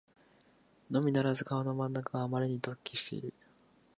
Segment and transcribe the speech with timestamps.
[0.89, 3.35] のみならず顔の真ん中があまりに突起している